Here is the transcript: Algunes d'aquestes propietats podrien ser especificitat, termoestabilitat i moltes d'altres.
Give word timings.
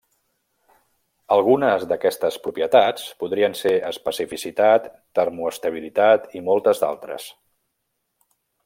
Algunes 1.35 1.85
d'aquestes 1.91 2.37
propietats 2.47 3.05
podrien 3.25 3.57
ser 3.61 3.75
especificitat, 3.91 4.89
termoestabilitat 5.21 6.29
i 6.41 6.47
moltes 6.51 6.85
d'altres. 6.87 7.31